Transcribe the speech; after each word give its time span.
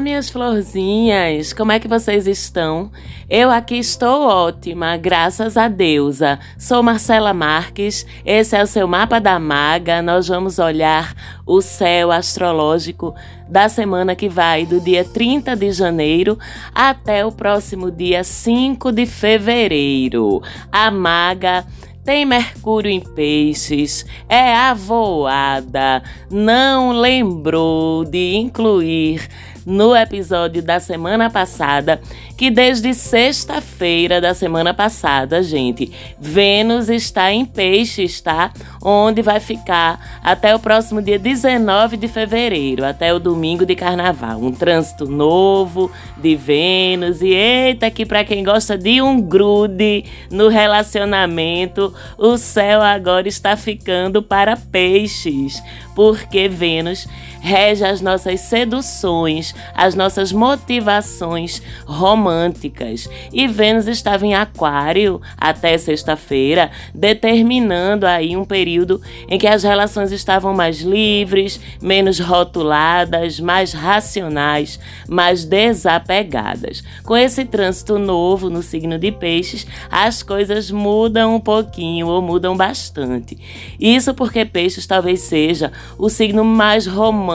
Minhas 0.00 0.30
florzinhas! 0.30 1.52
Como 1.52 1.72
é 1.72 1.80
que 1.80 1.88
vocês 1.88 2.26
estão? 2.28 2.90
Eu 3.28 3.50
aqui 3.50 3.76
estou 3.78 4.28
ótima, 4.28 4.96
graças 4.96 5.56
a 5.56 5.66
deusa. 5.66 6.38
Sou 6.56 6.82
Marcela 6.84 7.34
Marques, 7.34 8.06
esse 8.24 8.56
é 8.56 8.62
o 8.62 8.66
seu 8.66 8.86
mapa 8.86 9.18
da 9.18 9.40
maga. 9.40 10.00
Nós 10.00 10.28
vamos 10.28 10.60
olhar 10.60 11.14
o 11.44 11.60
céu 11.60 12.12
astrológico 12.12 13.12
da 13.48 13.68
semana 13.68 14.14
que 14.14 14.28
vai 14.28 14.64
do 14.64 14.80
dia 14.80 15.04
30 15.04 15.56
de 15.56 15.72
janeiro 15.72 16.38
até 16.72 17.26
o 17.26 17.32
próximo 17.32 17.90
dia 17.90 18.22
5 18.22 18.92
de 18.92 19.04
fevereiro. 19.04 20.40
A 20.70 20.92
maga 20.92 21.66
tem 22.04 22.24
Mercúrio 22.24 22.90
em 22.90 23.00
Peixes, 23.00 24.06
é 24.30 24.54
avoada, 24.54 26.02
não 26.30 26.92
lembrou 26.92 28.02
de 28.02 28.36
incluir 28.36 29.28
no 29.68 29.94
episódio 29.94 30.62
da 30.62 30.80
semana 30.80 31.28
passada 31.28 32.00
que 32.38 32.50
desde 32.50 32.94
sexta-feira 32.94 34.20
da 34.20 34.32
semana 34.32 34.72
passada, 34.72 35.42
gente, 35.42 35.92
Vênus 36.18 36.88
está 36.88 37.32
em 37.32 37.44
Peixes, 37.44 38.20
tá? 38.20 38.52
Onde 38.80 39.22
vai 39.22 39.40
ficar 39.40 40.20
até 40.22 40.54
o 40.54 40.58
próximo 40.60 41.02
dia 41.02 41.18
19 41.18 41.96
de 41.96 42.06
fevereiro, 42.06 42.86
até 42.86 43.12
o 43.12 43.18
domingo 43.18 43.66
de 43.66 43.74
carnaval. 43.74 44.38
Um 44.38 44.52
trânsito 44.52 45.04
novo 45.04 45.90
de 46.16 46.36
Vênus 46.36 47.20
e 47.20 47.34
eita 47.34 47.90
que 47.90 48.06
para 48.06 48.24
quem 48.24 48.44
gosta 48.44 48.78
de 48.78 49.02
um 49.02 49.20
grude 49.20 50.04
no 50.30 50.48
relacionamento, 50.48 51.92
o 52.16 52.38
céu 52.38 52.80
agora 52.80 53.26
está 53.26 53.56
ficando 53.56 54.22
para 54.22 54.56
Peixes, 54.56 55.60
porque 55.94 56.48
Vênus 56.48 57.08
rege 57.40 57.84
as 57.84 58.00
nossas 58.00 58.40
seduções, 58.40 59.54
as 59.74 59.94
nossas 59.94 60.32
motivações 60.32 61.62
românticas. 61.86 63.08
E 63.32 63.46
Vênus 63.46 63.86
estava 63.86 64.26
em 64.26 64.34
Aquário 64.34 65.20
até 65.36 65.76
sexta-feira, 65.78 66.70
determinando 66.94 68.06
aí 68.06 68.36
um 68.36 68.44
período 68.44 69.00
em 69.28 69.38
que 69.38 69.46
as 69.46 69.62
relações 69.62 70.12
estavam 70.12 70.54
mais 70.54 70.80
livres, 70.80 71.60
menos 71.80 72.18
rotuladas, 72.18 73.40
mais 73.40 73.72
racionais, 73.72 74.78
mais 75.08 75.44
desapegadas. 75.44 76.82
Com 77.04 77.16
esse 77.16 77.44
trânsito 77.44 77.98
novo 77.98 78.50
no 78.50 78.62
signo 78.62 78.98
de 78.98 79.12
Peixes, 79.12 79.66
as 79.90 80.22
coisas 80.22 80.70
mudam 80.70 81.36
um 81.36 81.40
pouquinho 81.40 82.08
ou 82.08 82.20
mudam 82.20 82.56
bastante. 82.56 83.38
Isso 83.78 84.14
porque 84.14 84.44
Peixes 84.44 84.86
talvez 84.86 85.20
seja 85.20 85.72
o 85.98 86.08
signo 86.08 86.44
mais 86.44 86.86
romântico, 86.86 87.27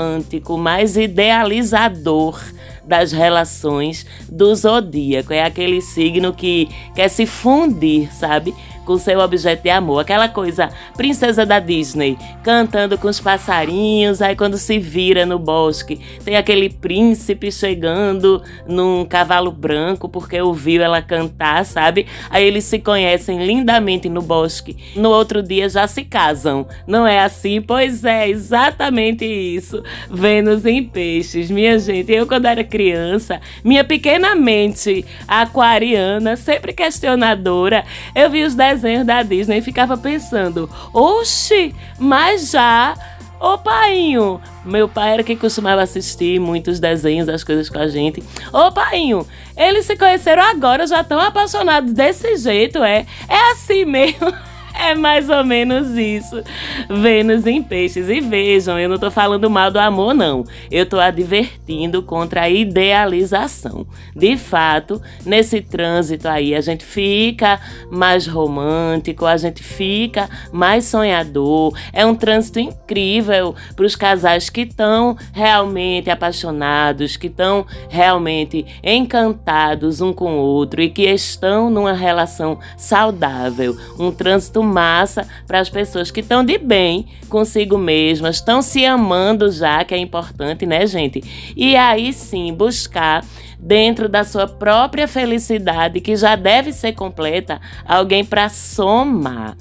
mais 0.58 0.98
idealizador 0.98 2.42
das 2.86 3.12
relações 3.12 4.06
do 4.30 4.54
zodíaco. 4.56 5.34
É 5.34 5.44
aquele 5.44 5.82
signo 5.82 6.34
que 6.34 6.68
quer 6.96 7.08
se 7.08 7.26
fundir, 7.26 8.14
sabe? 8.14 8.54
Com 8.84 8.98
seu 8.98 9.20
objeto 9.20 9.64
de 9.64 9.70
amor. 9.70 10.00
Aquela 10.00 10.28
coisa, 10.28 10.70
princesa 10.96 11.46
da 11.46 11.60
Disney, 11.60 12.18
cantando 12.44 12.98
com 12.98 13.08
os 13.08 13.20
passarinhos, 13.20 14.22
aí 14.22 14.36
quando 14.36 14.58
se 14.58 14.78
vira 14.78 15.26
no 15.26 15.40
bosque, 15.40 16.00
tem 16.24 16.36
aquele 16.36 16.70
príncipe 16.70 17.52
chegando 17.52 18.42
num 18.68 19.06
cavalo 19.06 19.52
branco 19.52 20.10
porque 20.10 20.40
ouviu 20.40 20.82
ela 20.82 21.02
cantar, 21.02 21.66
sabe? 21.66 22.06
Aí 22.30 22.46
eles 22.46 22.66
se 22.66 22.80
conhecem 22.80 23.46
lindamente 23.46 24.10
no 24.10 24.22
bosque. 24.22 24.78
No 24.96 25.10
outro 25.10 25.42
dia 25.42 25.70
já 25.70 25.88
se 25.88 26.04
casam. 26.04 26.68
Não 26.86 27.08
é 27.08 27.20
assim? 27.20 27.62
Pois 27.62 28.04
é, 28.04 28.28
exatamente 28.28 29.26
isso. 29.26 29.82
Vênus 30.10 30.66
em 30.66 30.84
peixes. 30.84 31.50
Minha 31.50 31.80
gente, 31.80 32.12
eu 32.12 32.28
quando 32.28 32.46
era 32.46 32.64
criança, 32.64 33.40
minha 33.64 33.84
pequena 33.84 34.36
mente 34.36 35.06
aquariana, 35.28 36.36
sempre 36.36 36.74
questionadora, 36.74 37.86
eu 38.16 38.30
vi 38.30 38.44
os 38.44 38.56
desenhos 38.56 38.73
da 39.06 39.24
Disney 39.24 39.58
e 39.58 39.62
ficava 39.62 39.98
pensando: 39.98 40.70
oxe, 40.94 41.74
mas 42.00 42.52
já. 42.52 42.96
Ô 43.40 43.58
painho, 43.58 44.40
meu 44.64 44.88
pai 44.88 45.16
era 45.16 45.24
quem 45.24 45.36
costumava 45.36 45.82
assistir 45.82 46.40
muitos 46.40 46.80
desenhos, 46.80 47.28
as 47.28 47.44
coisas 47.44 47.70
com 47.70 47.78
a 47.78 47.90
gente. 47.90 48.24
Ô 48.54 48.72
painho, 48.72 49.28
eles 49.58 49.86
se 49.86 49.98
conheceram 49.98 50.42
agora, 50.44 50.88
já 50.88 51.02
estão 51.02 51.20
apaixonados 51.20 51.92
desse 51.92 52.38
jeito, 52.38 52.82
é? 52.82 53.06
É 53.28 53.52
assim 53.52 53.84
mesmo. 53.84 54.34
É 54.74 54.96
mais 54.96 55.30
ou 55.30 55.44
menos 55.44 55.98
isso. 55.98 56.44
Vênus 56.90 57.46
em 57.46 57.62
peixes. 57.62 58.10
E 58.10 58.20
vejam, 58.20 58.80
eu 58.80 58.90
não 58.90 58.98
tô 58.98 59.12
falando 59.12 59.50
mal 59.50 59.70
do 59.70 59.80
amor, 59.80 60.14
não. 60.14 60.44
Eu 60.72 60.86
tô 60.86 61.00
advertindo 61.00 62.02
contra 62.02 62.42
a 62.42 62.50
idealização. 62.50 63.86
De 64.16 64.36
fato, 64.36 65.02
nesse 65.26 65.62
trânsito 65.62 66.28
aí, 66.28 66.56
a 66.56 66.62
gente 66.62 66.84
fica 66.84 67.60
mais 67.92 68.26
romântico, 68.26 69.26
a 69.26 69.38
gente 69.38 69.62
fica 69.62 70.30
mais 70.52 70.86
sonhador. 70.86 71.78
É 71.92 72.06
um 72.06 72.16
trânsito 72.16 72.60
incrível 72.60 73.56
para 73.76 73.86
os 73.86 73.96
casais 73.96 74.50
que 74.50 74.62
estão 74.62 75.16
realmente 75.32 76.10
apaixonados, 76.10 77.16
que 77.16 77.28
estão 77.28 77.66
realmente 77.90 78.66
encantados 78.84 80.02
um 80.02 80.12
com 80.12 80.40
o 80.40 80.42
outro 80.42 80.82
e 80.82 80.90
que 80.90 81.04
estão 81.04 81.70
numa 81.70 81.94
relação 81.94 82.60
saudável. 82.76 83.78
Um 84.00 84.12
trânsito 84.12 84.63
massa 84.64 85.28
para 85.46 85.60
as 85.60 85.70
pessoas 85.70 86.10
que 86.10 86.22
estão 86.22 86.44
de 86.44 86.58
bem 86.58 87.08
consigo 87.30 87.78
mesmas, 87.78 88.38
estão 88.38 88.62
se 88.62 88.86
amando 88.86 89.52
já, 89.52 89.84
que 89.84 89.94
é 89.94 89.98
importante, 89.98 90.66
né, 90.66 90.86
gente? 90.86 91.54
E 91.56 91.76
aí 91.76 92.14
sim 92.14 92.54
buscar 92.54 93.24
dentro 93.60 94.10
da 94.10 94.24
sua 94.24 94.48
própria 94.48 95.08
felicidade, 95.08 96.02
que 96.02 96.16
já 96.16 96.36
deve 96.36 96.74
ser 96.74 96.94
completa, 96.94 97.62
alguém 97.86 98.26
para 98.26 98.50
somar 98.50 99.56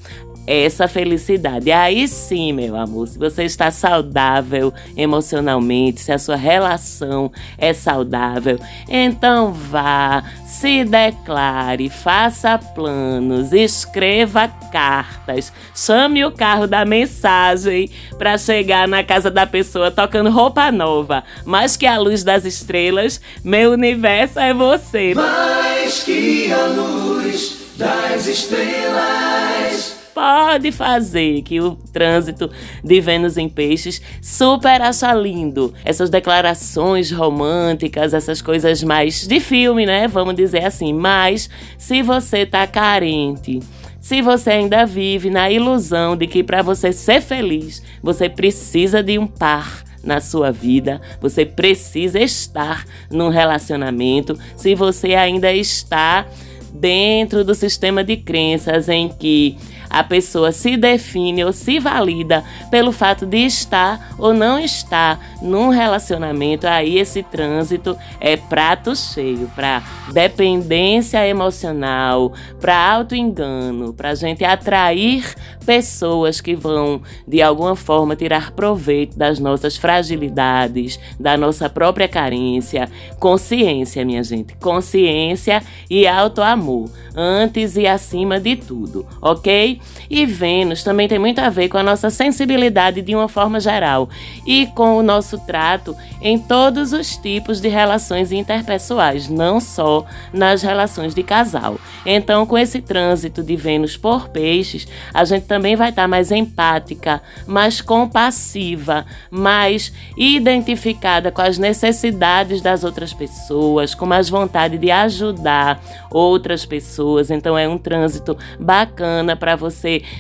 essa 0.47 0.88
felicidade. 0.88 1.70
Aí 1.70 2.08
sim, 2.08 2.53
meu 2.53 2.76
amor, 2.76 3.08
se 3.08 3.19
você 3.19 3.44
está 3.44 3.70
saudável 3.70 4.72
emocionalmente, 4.97 6.00
se 6.00 6.12
a 6.12 6.19
sua 6.19 6.36
relação 6.36 7.30
é 7.56 7.72
saudável, 7.72 8.58
então 8.88 9.53
vá, 9.53 10.25
se 10.47 10.84
declare, 10.84 11.88
faça 11.88 12.58
planos, 12.58 13.53
escreva 13.53 14.48
cartas, 14.72 15.53
chame 15.75 16.25
o 16.25 16.32
carro 16.32 16.66
da 16.66 16.84
mensagem 16.84 17.91
para 18.19 18.36
chegar 18.36 18.88
na 18.88 19.04
casa 19.04 19.30
da 19.30 19.47
pessoa 19.47 19.91
tocando 19.91 20.30
roupa 20.30 20.72
nova. 20.72 21.24
Mais 21.44 21.76
que 21.76 21.86
a 21.86 21.98
luz 21.98 22.24
das 22.24 22.44
estrelas, 22.44 23.20
meu 23.44 23.72
universo 23.72 24.38
é 24.38 24.53
você. 24.53 25.14
Mais 25.14 26.03
que 26.03 26.53
a 26.53 26.66
luz 26.66 27.59
das 27.76 28.26
estrelas 28.26 30.01
pode 30.14 30.72
fazer 30.72 31.42
que 31.42 31.60
o 31.60 31.76
trânsito 31.92 32.50
de 32.82 33.00
Vênus 33.00 33.36
em 33.36 33.48
Peixes 33.48 34.00
super 34.20 34.80
acha 34.80 35.12
lindo. 35.14 35.72
Essas 35.84 36.10
declarações 36.10 37.10
românticas, 37.10 38.14
essas 38.14 38.40
coisas 38.40 38.82
mais 38.82 39.26
de 39.26 39.40
filme, 39.40 39.86
né? 39.86 40.08
Vamos 40.08 40.34
dizer 40.34 40.64
assim. 40.64 40.92
Mas 40.92 41.48
se 41.76 42.02
você 42.02 42.46
tá 42.46 42.66
carente, 42.66 43.60
se 44.00 44.20
você 44.20 44.50
ainda 44.50 44.84
vive 44.84 45.30
na 45.30 45.50
ilusão 45.50 46.16
de 46.16 46.26
que 46.26 46.42
para 46.42 46.62
você 46.62 46.92
ser 46.92 47.20
feliz, 47.20 47.82
você 48.02 48.28
precisa 48.28 49.02
de 49.02 49.18
um 49.18 49.26
par 49.26 49.84
na 50.02 50.20
sua 50.20 50.50
vida, 50.50 51.00
você 51.20 51.47
precisa 51.47 52.18
estar 52.18 52.84
num 53.08 53.28
relacionamento, 53.28 54.36
se 54.56 54.74
você 54.74 55.15
ainda 55.15 55.53
está 55.53 56.26
dentro 56.72 57.44
do 57.44 57.54
sistema 57.54 58.03
de 58.03 58.16
crenças 58.16 58.88
em 58.88 59.08
que 59.08 59.56
a 59.92 60.03
pessoa 60.03 60.50
se 60.53 60.77
define 60.77 61.44
ou 61.44 61.53
se 61.53 61.78
valida 61.78 62.42
pelo 62.71 62.91
fato 62.92 63.27
de 63.27 63.44
estar 63.44 64.15
ou 64.18 64.33
não 64.33 64.59
estar 64.59 65.21
num 65.42 65.68
relacionamento, 65.68 66.66
aí 66.66 66.98
esse 66.98 67.22
trânsito 67.22 67.97
é 68.18 68.36
prato 68.36 68.97
cheio 68.97 69.50
para 69.54 69.83
dependência 70.12 71.27
emocional, 71.27 72.33
para 72.60 72.94
auto-engano, 72.94 73.92
para 73.92 74.15
gente 74.15 74.44
atrair 74.44 75.34
pessoas 75.66 76.41
que 76.41 76.54
vão 76.54 77.03
de 77.28 77.42
alguma 77.42 77.77
forma 77.77 78.16
tirar 78.16 78.53
proveito 78.53 79.18
das 79.18 79.39
nossas 79.39 79.77
fragilidades, 79.77 80.98
da 81.18 81.36
nossa 81.36 81.68
própria 81.68 82.09
carência. 82.09 82.89
Consciência, 83.18 84.04
minha 84.04 84.22
gente, 84.22 84.54
consciência 84.56 85.62
e 85.91 86.06
auto-amor, 86.06 86.91
antes 87.15 87.77
e 87.77 87.86
acima 87.86 88.41
de 88.41 88.56
tudo, 88.56 89.06
ok? 89.21 89.80
E 90.08 90.26
Vênus 90.26 90.82
também 90.82 91.08
tem 91.08 91.18
muito 91.18 91.38
a 91.40 91.48
ver 91.48 91.68
com 91.68 91.78
a 91.78 91.82
nossa 91.82 92.10
sensibilidade 92.10 93.00
de 93.00 93.14
uma 93.14 93.28
forma 93.28 93.58
geral 93.58 94.08
e 94.46 94.66
com 94.66 94.98
o 94.98 95.02
nosso 95.02 95.38
trato 95.38 95.96
em 96.20 96.38
todos 96.38 96.92
os 96.92 97.16
tipos 97.16 97.60
de 97.60 97.68
relações 97.68 98.30
interpessoais, 98.30 99.28
não 99.28 99.58
só 99.58 100.04
nas 100.32 100.62
relações 100.62 101.14
de 101.14 101.22
casal. 101.22 101.78
Então, 102.04 102.44
com 102.44 102.58
esse 102.58 102.80
trânsito 102.80 103.42
de 103.42 103.56
Vênus 103.56 103.96
por 103.96 104.28
peixes, 104.28 104.86
a 105.14 105.24
gente 105.24 105.46
também 105.46 105.76
vai 105.76 105.88
estar 105.88 106.06
mais 106.06 106.30
empática, 106.30 107.22
mais 107.46 107.80
compassiva, 107.80 109.06
mais 109.30 109.92
identificada 110.16 111.32
com 111.32 111.42
as 111.42 111.58
necessidades 111.58 112.60
das 112.60 112.84
outras 112.84 113.12
pessoas, 113.12 113.94
com 113.94 114.04
mais 114.04 114.28
vontade 114.28 114.76
de 114.78 114.90
ajudar 114.90 115.82
outras 116.10 116.66
pessoas. 116.66 117.30
Então, 117.30 117.56
é 117.56 117.66
um 117.66 117.78
trânsito 117.78 118.36
bacana 118.60 119.34
para 119.34 119.56
você 119.56 119.72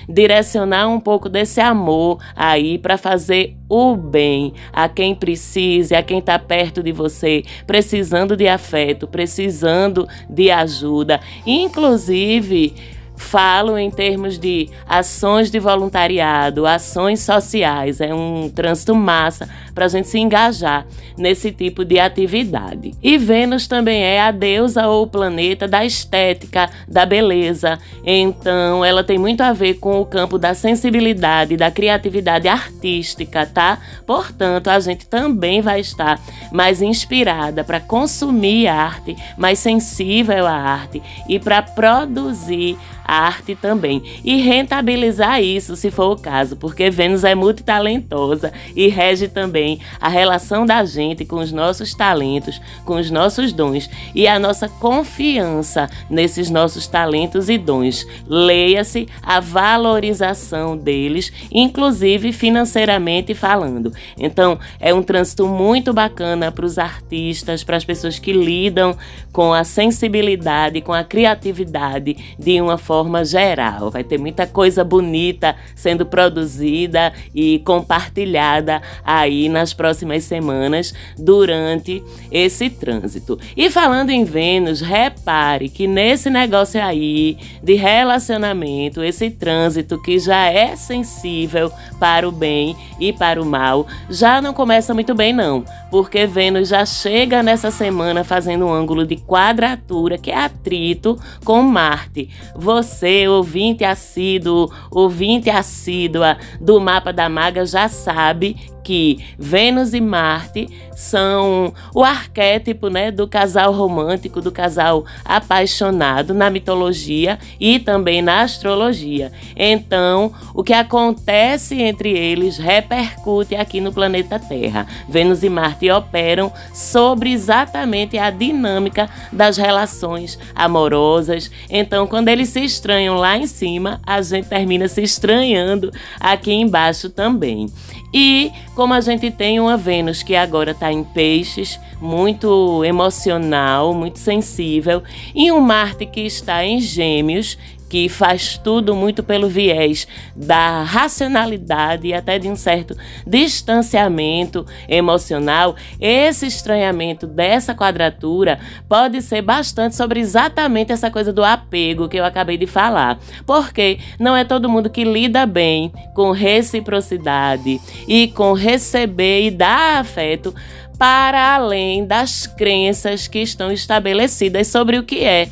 direcionar 0.08 0.88
um 0.88 1.00
pouco 1.00 1.28
desse 1.28 1.60
amor 1.60 2.18
aí 2.34 2.78
para 2.78 2.96
fazer 2.96 3.56
o 3.68 3.96
bem 3.96 4.52
a 4.72 4.88
quem 4.88 5.14
precise, 5.14 5.94
a 5.94 6.02
quem 6.02 6.18
está 6.18 6.38
perto 6.38 6.82
de 6.82 6.92
você, 6.92 7.42
precisando 7.66 8.36
de 8.36 8.48
afeto, 8.48 9.06
precisando 9.06 10.08
de 10.28 10.50
ajuda. 10.50 11.20
Inclusive, 11.46 12.74
falo 13.22 13.78
em 13.78 13.90
termos 13.90 14.38
de 14.38 14.68
ações 14.86 15.50
de 15.50 15.58
voluntariado, 15.58 16.66
ações 16.66 17.20
sociais. 17.20 18.00
É 18.00 18.12
um 18.12 18.50
trânsito 18.50 18.94
massa 18.94 19.48
para 19.74 19.86
a 19.86 19.88
gente 19.88 20.08
se 20.08 20.18
engajar 20.18 20.86
nesse 21.16 21.50
tipo 21.50 21.84
de 21.84 21.98
atividade. 21.98 22.92
E 23.02 23.18
Vênus 23.18 23.66
também 23.66 24.02
é 24.02 24.20
a 24.20 24.30
deusa 24.30 24.86
ou 24.88 25.06
planeta 25.06 25.66
da 25.68 25.84
estética, 25.84 26.70
da 26.88 27.06
beleza. 27.06 27.78
Então, 28.04 28.84
ela 28.84 29.04
tem 29.04 29.18
muito 29.18 29.40
a 29.42 29.52
ver 29.52 29.74
com 29.74 30.00
o 30.00 30.06
campo 30.06 30.38
da 30.38 30.54
sensibilidade, 30.54 31.56
da 31.56 31.70
criatividade 31.70 32.48
artística, 32.48 33.46
tá? 33.46 33.78
Portanto, 34.06 34.68
a 34.68 34.78
gente 34.80 35.06
também 35.06 35.60
vai 35.60 35.80
estar 35.80 36.20
mais 36.50 36.82
inspirada 36.82 37.64
para 37.64 37.80
consumir 37.80 38.66
arte, 38.66 39.16
mais 39.36 39.58
sensível 39.58 40.46
à 40.46 40.52
arte 40.52 41.02
e 41.28 41.38
para 41.38 41.62
produzir 41.62 42.76
arte 43.04 43.54
também 43.54 44.02
e 44.24 44.40
rentabilizar 44.40 45.42
isso, 45.42 45.76
se 45.76 45.90
for 45.90 46.12
o 46.12 46.16
caso, 46.16 46.56
porque 46.56 46.88
Vênus 46.88 47.24
é 47.24 47.34
multitalentosa 47.34 48.52
e 48.74 48.88
rege 48.88 49.28
também 49.28 49.61
a 50.00 50.08
relação 50.08 50.66
da 50.66 50.84
gente 50.84 51.24
com 51.24 51.36
os 51.36 51.52
nossos 51.52 51.94
talentos, 51.94 52.60
com 52.84 52.94
os 52.94 53.10
nossos 53.10 53.52
dons 53.52 53.88
e 54.14 54.26
a 54.26 54.38
nossa 54.38 54.68
confiança 54.68 55.88
nesses 56.10 56.50
nossos 56.50 56.86
talentos 56.86 57.48
e 57.48 57.58
dons. 57.58 58.06
Leia-se 58.26 59.08
a 59.22 59.40
valorização 59.40 60.76
deles, 60.76 61.32
inclusive 61.50 62.32
financeiramente 62.32 63.34
falando. 63.34 63.92
Então, 64.18 64.58
é 64.80 64.92
um 64.92 65.02
trânsito 65.02 65.46
muito 65.46 65.92
bacana 65.92 66.50
para 66.50 66.66
os 66.66 66.78
artistas, 66.78 67.64
para 67.64 67.76
as 67.76 67.84
pessoas 67.84 68.18
que 68.18 68.32
lidam 68.32 68.96
com 69.32 69.52
a 69.52 69.64
sensibilidade, 69.64 70.80
com 70.80 70.92
a 70.92 71.04
criatividade 71.04 72.16
de 72.38 72.60
uma 72.60 72.76
forma 72.78 73.24
geral. 73.24 73.90
Vai 73.90 74.04
ter 74.04 74.18
muita 74.18 74.46
coisa 74.46 74.84
bonita 74.84 75.56
sendo 75.74 76.04
produzida 76.04 77.12
e 77.34 77.58
compartilhada 77.60 78.82
aí 79.04 79.48
nas 79.52 79.72
próximas 79.72 80.24
semanas 80.24 80.92
durante 81.16 82.02
esse 82.30 82.68
trânsito. 82.68 83.38
E 83.56 83.70
falando 83.70 84.10
em 84.10 84.24
Vênus, 84.24 84.80
repare 84.80 85.68
que 85.68 85.86
nesse 85.86 86.28
negócio 86.30 86.82
aí 86.82 87.36
de 87.62 87.74
relacionamento, 87.74 89.02
esse 89.02 89.30
trânsito 89.30 90.00
que 90.00 90.18
já 90.18 90.46
é 90.46 90.74
sensível 90.74 91.70
para 92.00 92.28
o 92.28 92.32
bem 92.32 92.76
e 92.98 93.12
para 93.12 93.40
o 93.40 93.46
mal, 93.46 93.86
já 94.10 94.40
não 94.40 94.52
começa 94.52 94.94
muito 94.94 95.14
bem 95.14 95.32
não, 95.32 95.64
porque 95.90 96.26
Vênus 96.26 96.68
já 96.68 96.84
chega 96.84 97.42
nessa 97.42 97.70
semana 97.70 98.24
fazendo 98.24 98.66
um 98.66 98.72
ângulo 98.72 99.06
de 99.06 99.16
quadratura, 99.16 100.18
que 100.18 100.30
é 100.30 100.36
atrito 100.36 101.18
com 101.44 101.62
Marte. 101.62 102.30
Você 102.56 103.28
ouvinte 103.28 103.84
assíduo, 103.84 104.72
ouvinte 104.90 105.50
assídua 105.50 106.38
do 106.60 106.80
Mapa 106.80 107.12
da 107.12 107.28
Maga, 107.28 107.64
já 107.66 107.88
sabe 107.88 108.56
que 108.82 109.18
Vênus 109.38 109.94
e 109.94 110.00
Marte 110.00 110.68
são 110.94 111.72
o 111.94 112.04
arquétipo 112.04 112.88
né, 112.88 113.10
do 113.10 113.26
casal 113.26 113.72
romântico, 113.72 114.40
do 114.40 114.52
casal 114.52 115.04
apaixonado 115.24 116.32
na 116.32 116.50
mitologia 116.50 117.38
e 117.58 117.78
também 117.78 118.22
na 118.22 118.42
astrologia. 118.42 119.32
Então, 119.56 120.32
o 120.54 120.62
que 120.62 120.72
acontece 120.72 121.80
entre 121.80 122.10
eles 122.10 122.58
repercute 122.58 123.56
aqui 123.56 123.80
no 123.80 123.92
planeta 123.92 124.38
Terra. 124.38 124.86
Vênus 125.08 125.42
e 125.42 125.48
Marte 125.48 125.90
operam 125.90 126.52
sobre 126.72 127.32
exatamente 127.32 128.18
a 128.18 128.30
dinâmica 128.30 129.08
das 129.32 129.56
relações 129.56 130.38
amorosas. 130.54 131.50
Então, 131.68 132.06
quando 132.06 132.28
eles 132.28 132.50
se 132.50 132.60
estranham 132.60 133.16
lá 133.16 133.36
em 133.36 133.46
cima, 133.46 134.00
a 134.06 134.20
gente 134.22 134.48
termina 134.48 134.88
se 134.88 135.02
estranhando 135.02 135.90
aqui 136.20 136.52
embaixo 136.52 137.10
também. 137.10 137.66
E 138.12 138.52
como 138.74 138.92
a 138.92 139.00
gente 139.00 139.30
tem 139.30 139.58
uma 139.58 139.76
Vênus 139.76 140.22
que 140.22 140.34
agora 140.34 140.72
está 140.72 140.92
em 140.92 141.02
peixes, 141.02 141.80
muito 142.00 142.84
emocional, 142.84 143.94
muito 143.94 144.18
sensível, 144.18 145.02
e 145.34 145.50
um 145.50 145.60
Marte 145.60 146.04
que 146.04 146.20
está 146.20 146.64
em 146.64 146.78
gêmeos, 146.78 147.56
que 147.92 148.08
faz 148.08 148.56
tudo 148.56 148.96
muito 148.96 149.22
pelo 149.22 149.50
viés 149.50 150.08
da 150.34 150.82
racionalidade 150.82 152.08
e 152.08 152.14
até 152.14 152.38
de 152.38 152.48
um 152.48 152.56
certo 152.56 152.96
distanciamento 153.26 154.64
emocional, 154.88 155.76
esse 156.00 156.46
estranhamento 156.46 157.26
dessa 157.26 157.74
quadratura 157.74 158.58
pode 158.88 159.20
ser 159.20 159.42
bastante 159.42 159.94
sobre 159.94 160.20
exatamente 160.20 160.90
essa 160.90 161.10
coisa 161.10 161.34
do 161.34 161.44
apego 161.44 162.08
que 162.08 162.16
eu 162.16 162.24
acabei 162.24 162.56
de 162.56 162.66
falar. 162.66 163.18
Porque 163.44 163.98
não 164.18 164.34
é 164.34 164.42
todo 164.42 164.70
mundo 164.70 164.88
que 164.88 165.04
lida 165.04 165.44
bem 165.44 165.92
com 166.14 166.30
reciprocidade 166.30 167.78
e 168.08 168.28
com 168.28 168.54
receber 168.54 169.42
e 169.42 169.50
dar 169.50 170.00
afeto 170.00 170.54
para 170.98 171.56
além 171.56 172.06
das 172.06 172.46
crenças 172.46 173.28
que 173.28 173.40
estão 173.40 173.70
estabelecidas 173.70 174.68
sobre 174.68 174.96
o 174.98 175.02
que 175.02 175.22
é 175.22 175.50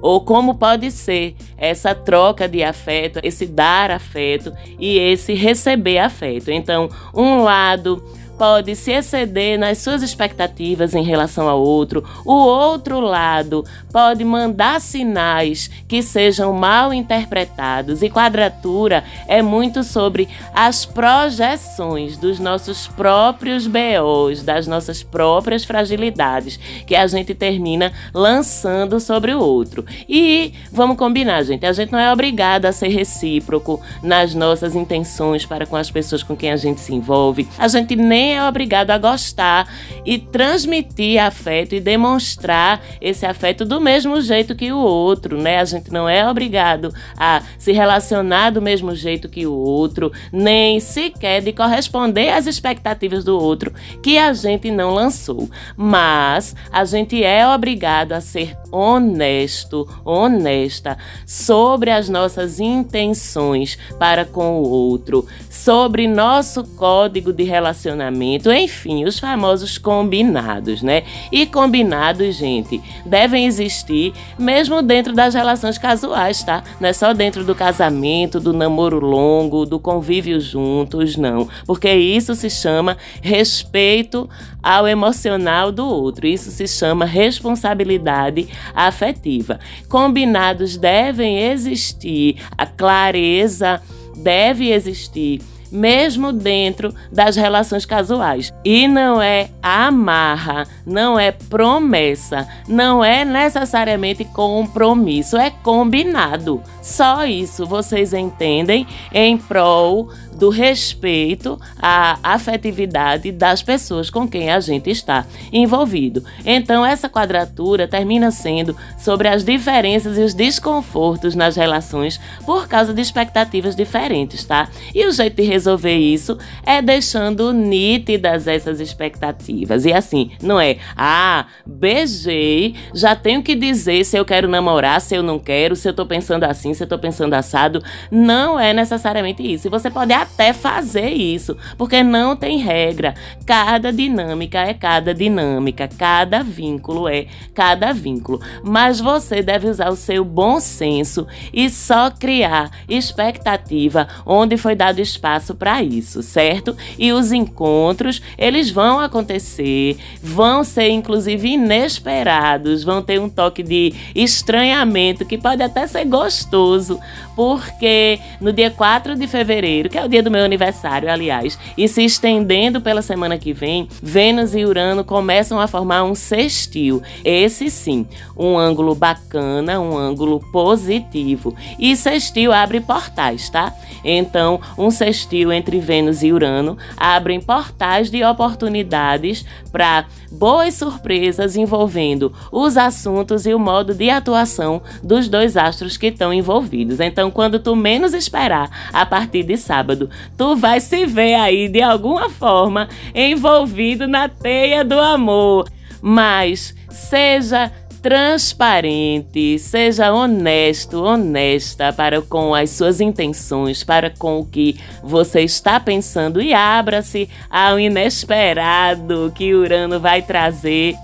ou 0.00 0.20
como 0.20 0.54
pode 0.54 0.90
ser 0.90 1.34
essa 1.56 1.94
troca 1.94 2.48
de 2.48 2.62
afeto, 2.62 3.20
esse 3.22 3.46
dar 3.46 3.90
afeto 3.90 4.52
e 4.78 4.98
esse 4.98 5.34
receber 5.34 5.98
afeto. 5.98 6.50
Então, 6.50 6.88
um 7.14 7.42
lado 7.42 8.02
pode 8.38 8.76
se 8.76 8.92
exceder 8.92 9.58
nas 9.58 9.78
suas 9.78 10.02
expectativas 10.02 10.94
em 10.94 11.02
relação 11.02 11.48
ao 11.48 11.60
outro, 11.60 12.04
o 12.24 12.32
outro 12.32 13.00
lado 13.00 13.64
pode 13.92 14.24
mandar 14.24 14.80
sinais 14.80 15.68
que 15.88 16.02
sejam 16.02 16.52
mal 16.52 16.94
interpretados, 16.94 18.02
e 18.02 18.08
quadratura 18.08 19.02
é 19.26 19.42
muito 19.42 19.82
sobre 19.82 20.28
as 20.54 20.86
projeções 20.86 22.16
dos 22.16 22.38
nossos 22.38 22.86
próprios 22.86 23.66
BOs, 23.66 24.42
das 24.42 24.66
nossas 24.66 25.02
próprias 25.02 25.64
fragilidades, 25.64 26.58
que 26.86 26.94
a 26.94 27.06
gente 27.06 27.34
termina 27.34 27.92
lançando 28.14 29.00
sobre 29.00 29.34
o 29.34 29.40
outro. 29.40 29.84
E 30.08 30.52
vamos 30.70 30.96
combinar, 30.96 31.42
gente, 31.42 31.66
a 31.66 31.72
gente 31.72 31.90
não 31.90 31.98
é 31.98 32.12
obrigado 32.12 32.66
a 32.66 32.72
ser 32.72 32.88
recíproco 32.88 33.80
nas 34.02 34.34
nossas 34.34 34.74
intenções 34.74 35.44
para 35.44 35.66
com 35.66 35.76
as 35.76 35.90
pessoas 35.90 36.22
com 36.22 36.36
quem 36.36 36.52
a 36.52 36.56
gente 36.56 36.80
se 36.80 36.94
envolve. 36.94 37.48
A 37.58 37.66
gente 37.66 37.96
nem 37.96 38.27
é 38.32 38.46
obrigado 38.46 38.90
a 38.90 38.98
gostar 38.98 39.68
e 40.04 40.18
transmitir 40.18 41.22
afeto 41.22 41.74
e 41.74 41.80
demonstrar 41.80 42.80
esse 43.00 43.26
afeto 43.26 43.64
do 43.64 43.80
mesmo 43.80 44.20
jeito 44.20 44.54
que 44.54 44.72
o 44.72 44.78
outro, 44.78 45.40
né? 45.40 45.58
A 45.58 45.64
gente 45.64 45.92
não 45.92 46.08
é 46.08 46.28
obrigado 46.28 46.92
a 47.16 47.42
se 47.58 47.72
relacionar 47.72 48.50
do 48.50 48.62
mesmo 48.62 48.94
jeito 48.94 49.28
que 49.28 49.46
o 49.46 49.52
outro, 49.52 50.12
nem 50.32 50.80
sequer 50.80 51.42
de 51.42 51.52
corresponder 51.52 52.30
às 52.30 52.46
expectativas 52.46 53.24
do 53.24 53.38
outro 53.38 53.72
que 54.02 54.18
a 54.18 54.32
gente 54.32 54.70
não 54.70 54.94
lançou. 54.94 55.48
Mas 55.76 56.54
a 56.70 56.84
gente 56.84 57.22
é 57.22 57.46
obrigado 57.46 58.12
a 58.12 58.20
ser 58.20 58.56
honesto, 58.70 59.88
honesta 60.04 60.96
sobre 61.26 61.90
as 61.90 62.08
nossas 62.08 62.60
intenções 62.60 63.78
para 63.98 64.24
com 64.24 64.60
o 64.60 64.68
outro, 64.68 65.26
sobre 65.50 66.06
nosso 66.06 66.64
código 66.64 67.32
de 67.32 67.44
relacionamento 67.44 68.17
casamento, 68.18 68.50
enfim, 68.50 69.04
os 69.04 69.18
famosos 69.18 69.78
combinados, 69.78 70.82
né? 70.82 71.04
E 71.30 71.46
combinados, 71.46 72.36
gente, 72.36 72.80
devem 73.06 73.46
existir 73.46 74.12
mesmo 74.36 74.82
dentro 74.82 75.14
das 75.14 75.34
relações 75.34 75.78
casuais, 75.78 76.42
tá? 76.42 76.64
Não 76.80 76.88
é 76.88 76.92
só 76.92 77.12
dentro 77.12 77.44
do 77.44 77.54
casamento, 77.54 78.40
do 78.40 78.52
namoro 78.52 78.98
longo, 78.98 79.64
do 79.64 79.78
convívio 79.78 80.40
juntos, 80.40 81.16
não. 81.16 81.48
Porque 81.64 81.92
isso 81.92 82.34
se 82.34 82.50
chama 82.50 82.96
respeito 83.22 84.28
ao 84.62 84.88
emocional 84.88 85.70
do 85.70 85.86
outro. 85.86 86.26
Isso 86.26 86.50
se 86.50 86.66
chama 86.66 87.04
responsabilidade 87.04 88.48
afetiva. 88.74 89.60
Combinados 89.88 90.76
devem 90.76 91.38
existir, 91.38 92.36
a 92.56 92.66
clareza 92.66 93.80
deve 94.16 94.72
existir 94.72 95.40
mesmo 95.70 96.32
dentro 96.32 96.94
das 97.10 97.36
relações 97.36 97.84
casuais. 97.84 98.52
E 98.64 98.86
não 98.88 99.20
é 99.20 99.50
amarra, 99.62 100.66
não 100.86 101.18
é 101.18 101.30
promessa, 101.32 102.46
não 102.66 103.04
é 103.04 103.24
necessariamente 103.24 104.24
compromisso, 104.24 105.36
é 105.36 105.50
combinado. 105.50 106.62
Só 106.82 107.24
isso 107.26 107.66
vocês 107.66 108.12
entendem 108.12 108.86
em 109.12 109.36
prol 109.36 110.10
do 110.38 110.50
respeito 110.50 111.60
à 111.82 112.18
afetividade 112.22 113.32
das 113.32 113.60
pessoas 113.60 114.08
com 114.08 114.26
quem 114.26 114.50
a 114.50 114.60
gente 114.60 114.88
está 114.88 115.26
envolvido. 115.52 116.24
Então, 116.46 116.86
essa 116.86 117.08
quadratura 117.08 117.88
termina 117.88 118.30
sendo 118.30 118.76
sobre 118.96 119.26
as 119.26 119.44
diferenças 119.44 120.16
e 120.16 120.20
os 120.20 120.34
desconfortos 120.34 121.34
nas 121.34 121.56
relações 121.56 122.20
por 122.46 122.68
causa 122.68 122.94
de 122.94 123.00
expectativas 123.00 123.74
diferentes, 123.74 124.44
tá? 124.44 124.68
E 124.94 125.04
o 125.04 125.12
jeito 125.12 125.36
de 125.36 125.42
resolver 125.42 125.96
isso 125.96 126.38
é 126.64 126.80
deixando 126.80 127.52
nítidas 127.52 128.46
essas 128.46 128.78
expectativas. 128.78 129.84
E 129.84 129.92
assim, 129.92 130.30
não 130.40 130.60
é, 130.60 130.78
ah, 130.96 131.46
beijei, 131.66 132.76
já 132.94 133.16
tenho 133.16 133.42
que 133.42 133.56
dizer 133.56 134.04
se 134.04 134.16
eu 134.16 134.24
quero 134.24 134.46
namorar, 134.46 135.00
se 135.00 135.16
eu 135.16 135.22
não 135.22 135.38
quero, 135.38 135.74
se 135.74 135.88
eu 135.88 135.92
tô 135.92 136.06
pensando 136.06 136.44
assim, 136.44 136.72
se 136.74 136.84
eu 136.84 136.86
tô 136.86 136.98
pensando 136.98 137.34
assado. 137.34 137.82
Não 138.10 138.58
é 138.58 138.72
necessariamente 138.72 139.42
isso. 139.42 139.66
E 139.66 139.70
você 139.70 139.90
pode 139.90 140.12
até 140.12 140.27
fazer 140.52 141.10
isso, 141.10 141.56
porque 141.76 142.02
não 142.02 142.36
tem 142.36 142.58
regra. 142.58 143.14
Cada 143.46 143.92
dinâmica 143.92 144.58
é 144.60 144.74
cada 144.74 145.14
dinâmica, 145.14 145.88
cada 145.88 146.42
vínculo 146.42 147.08
é 147.08 147.26
cada 147.54 147.92
vínculo. 147.92 148.40
Mas 148.62 149.00
você 149.00 149.42
deve 149.42 149.68
usar 149.68 149.90
o 149.90 149.96
seu 149.96 150.24
bom 150.24 150.60
senso 150.60 151.26
e 151.52 151.68
só 151.70 152.10
criar 152.10 152.70
expectativa 152.88 154.08
onde 154.24 154.56
foi 154.56 154.74
dado 154.74 155.00
espaço 155.00 155.54
para 155.54 155.82
isso, 155.82 156.22
certo? 156.22 156.76
E 156.98 157.12
os 157.12 157.32
encontros, 157.32 158.22
eles 158.36 158.70
vão 158.70 159.00
acontecer, 159.00 159.96
vão 160.22 160.64
ser 160.64 160.90
inclusive 160.90 161.48
inesperados, 161.48 162.84
vão 162.84 163.02
ter 163.02 163.20
um 163.20 163.28
toque 163.28 163.62
de 163.62 163.94
estranhamento 164.14 165.24
que 165.24 165.38
pode 165.38 165.62
até 165.62 165.86
ser 165.86 166.04
gostoso, 166.04 167.00
porque 167.38 168.18
no 168.40 168.52
dia 168.52 168.68
4 168.68 169.14
de 169.14 169.28
fevereiro, 169.28 169.88
que 169.88 169.96
é 169.96 170.04
o 170.04 170.08
dia 170.08 170.20
do 170.24 170.28
meu 170.28 170.44
aniversário, 170.44 171.08
aliás, 171.08 171.56
e 171.76 171.86
se 171.86 172.04
estendendo 172.04 172.80
pela 172.80 173.00
semana 173.00 173.38
que 173.38 173.52
vem, 173.52 173.88
Vênus 174.02 174.56
e 174.56 174.64
Urano 174.64 175.04
começam 175.04 175.60
a 175.60 175.68
formar 175.68 176.02
um 176.02 176.16
sextil. 176.16 177.00
Esse 177.24 177.70
sim, 177.70 178.08
um 178.36 178.58
ângulo 178.58 178.92
bacana, 178.92 179.78
um 179.78 179.96
ângulo 179.96 180.40
positivo. 180.50 181.54
E 181.78 181.94
sextil 181.94 182.52
abre 182.52 182.80
portais, 182.80 183.48
tá? 183.48 183.72
Então, 184.04 184.60
um 184.76 184.90
sextil 184.90 185.52
entre 185.52 185.78
Vênus 185.78 186.24
e 186.24 186.32
Urano 186.32 186.76
abre 186.96 187.38
portais 187.38 188.10
de 188.10 188.24
oportunidades 188.24 189.44
para 189.70 190.06
boas 190.30 190.74
surpresas 190.74 191.56
envolvendo 191.56 192.32
os 192.52 192.76
assuntos 192.76 193.46
e 193.46 193.54
o 193.54 193.58
modo 193.58 193.94
de 193.94 194.10
atuação 194.10 194.82
dos 195.02 195.28
dois 195.28 195.56
astros 195.56 195.96
que 195.96 196.08
estão 196.08 196.32
envolvidos. 196.32 197.00
Então, 197.00 197.30
quando 197.30 197.58
tu 197.58 197.74
menos 197.74 198.14
esperar, 198.14 198.88
a 198.92 199.04
partir 199.06 199.42
de 199.42 199.56
sábado, 199.56 200.10
tu 200.36 200.56
vai 200.56 200.80
se 200.80 201.06
ver 201.06 201.34
aí 201.34 201.68
de 201.68 201.82
alguma 201.82 202.28
forma 202.30 202.88
envolvido 203.14 204.06
na 204.06 204.28
teia 204.28 204.84
do 204.84 204.98
amor. 204.98 205.68
Mas 206.00 206.74
seja 206.90 207.72
transparente, 208.08 209.58
seja 209.58 210.10
honesto, 210.10 211.04
honesta 211.04 211.92
para 211.92 212.22
com 212.22 212.54
as 212.54 212.70
suas 212.70 213.02
intenções, 213.02 213.84
para 213.84 214.08
com 214.08 214.40
o 214.40 214.46
que 214.46 214.80
você 215.02 215.42
está 215.42 215.78
pensando. 215.78 216.40
E 216.40 216.54
abra-se 216.54 217.28
ao 217.50 217.78
inesperado 217.78 219.30
que 219.34 219.52
Urano 219.52 220.00
vai 220.00 220.22
trazer 220.22 220.96